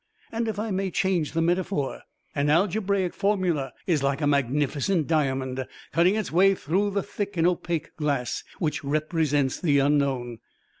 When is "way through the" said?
6.31-7.03